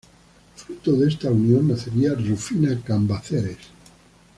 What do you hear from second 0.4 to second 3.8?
Fruto de esta unión nacería Rufina Cambaceres.